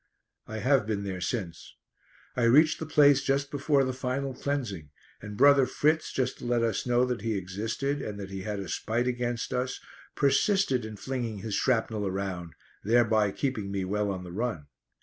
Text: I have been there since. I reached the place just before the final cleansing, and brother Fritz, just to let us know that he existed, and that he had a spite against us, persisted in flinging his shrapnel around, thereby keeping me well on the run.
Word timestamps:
I 0.47 0.57
have 0.57 0.87
been 0.87 1.03
there 1.03 1.21
since. 1.21 1.75
I 2.35 2.45
reached 2.45 2.79
the 2.79 2.87
place 2.87 3.21
just 3.21 3.51
before 3.51 3.83
the 3.83 3.93
final 3.93 4.33
cleansing, 4.33 4.89
and 5.21 5.37
brother 5.37 5.67
Fritz, 5.67 6.11
just 6.11 6.39
to 6.39 6.45
let 6.45 6.63
us 6.63 6.87
know 6.87 7.05
that 7.05 7.21
he 7.21 7.37
existed, 7.37 8.01
and 8.01 8.19
that 8.19 8.31
he 8.31 8.41
had 8.41 8.59
a 8.59 8.67
spite 8.67 9.05
against 9.05 9.53
us, 9.53 9.79
persisted 10.15 10.85
in 10.85 10.95
flinging 10.97 11.37
his 11.45 11.53
shrapnel 11.53 12.07
around, 12.07 12.55
thereby 12.83 13.29
keeping 13.29 13.69
me 13.69 13.85
well 13.85 14.09
on 14.09 14.23
the 14.23 14.31
run. 14.33 14.65